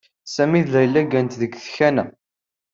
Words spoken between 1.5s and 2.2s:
tkanna.